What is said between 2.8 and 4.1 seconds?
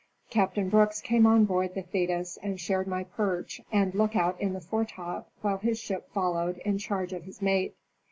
my perch and